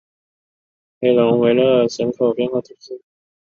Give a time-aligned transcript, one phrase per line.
[0.99, 3.03] 佩龙维勒人口变化图示